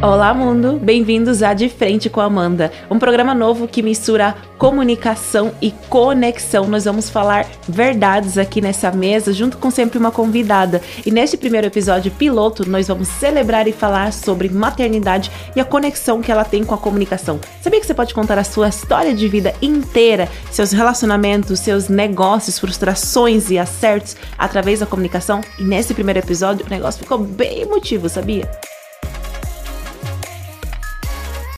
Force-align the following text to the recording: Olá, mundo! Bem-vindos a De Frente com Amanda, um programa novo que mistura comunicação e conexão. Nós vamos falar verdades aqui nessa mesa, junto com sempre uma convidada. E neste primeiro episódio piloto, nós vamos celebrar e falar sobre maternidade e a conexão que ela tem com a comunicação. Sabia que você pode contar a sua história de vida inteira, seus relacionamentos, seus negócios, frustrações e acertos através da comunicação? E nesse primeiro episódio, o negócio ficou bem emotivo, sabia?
Olá, 0.00 0.32
mundo! 0.32 0.78
Bem-vindos 0.80 1.42
a 1.42 1.52
De 1.52 1.68
Frente 1.68 2.08
com 2.08 2.20
Amanda, 2.20 2.70
um 2.88 3.00
programa 3.00 3.34
novo 3.34 3.66
que 3.66 3.82
mistura 3.82 4.32
comunicação 4.56 5.52
e 5.60 5.72
conexão. 5.88 6.68
Nós 6.68 6.84
vamos 6.84 7.10
falar 7.10 7.44
verdades 7.68 8.38
aqui 8.38 8.60
nessa 8.60 8.92
mesa, 8.92 9.32
junto 9.32 9.58
com 9.58 9.72
sempre 9.72 9.98
uma 9.98 10.12
convidada. 10.12 10.80
E 11.04 11.10
neste 11.10 11.36
primeiro 11.36 11.66
episódio 11.66 12.12
piloto, 12.12 12.68
nós 12.70 12.86
vamos 12.86 13.08
celebrar 13.08 13.66
e 13.66 13.72
falar 13.72 14.12
sobre 14.12 14.48
maternidade 14.48 15.32
e 15.56 15.60
a 15.60 15.64
conexão 15.64 16.22
que 16.22 16.30
ela 16.30 16.44
tem 16.44 16.62
com 16.62 16.76
a 16.76 16.78
comunicação. 16.78 17.40
Sabia 17.60 17.80
que 17.80 17.86
você 17.86 17.94
pode 17.94 18.14
contar 18.14 18.38
a 18.38 18.44
sua 18.44 18.68
história 18.68 19.12
de 19.12 19.26
vida 19.26 19.52
inteira, 19.60 20.28
seus 20.52 20.70
relacionamentos, 20.70 21.58
seus 21.58 21.88
negócios, 21.88 22.56
frustrações 22.56 23.50
e 23.50 23.58
acertos 23.58 24.16
através 24.38 24.78
da 24.78 24.86
comunicação? 24.86 25.40
E 25.58 25.64
nesse 25.64 25.92
primeiro 25.92 26.20
episódio, 26.20 26.64
o 26.64 26.70
negócio 26.70 27.00
ficou 27.00 27.18
bem 27.18 27.62
emotivo, 27.62 28.08
sabia? 28.08 28.48